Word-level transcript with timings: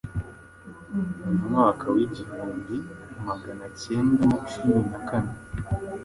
Mu 1.23 1.31
mwaka 1.45 1.83
wa 1.93 1.99
igihumbi 2.05 2.75
Magana 3.27 3.61
acyenda 3.69 4.21
na 4.29 4.37
cumu 4.49 4.77
na 4.91 4.99
kane 5.07 5.33